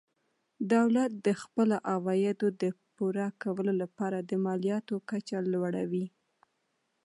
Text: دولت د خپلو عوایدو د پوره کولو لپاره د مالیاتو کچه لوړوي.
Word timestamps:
دولت 0.73 1.11
د 1.25 1.27
خپلو 1.41 1.75
عوایدو 1.93 2.47
د 2.61 2.63
پوره 2.95 3.27
کولو 3.41 3.73
لپاره 3.81 4.17
د 4.29 4.31
مالیاتو 4.45 4.95
کچه 5.09 5.37
لوړوي. 5.53 6.05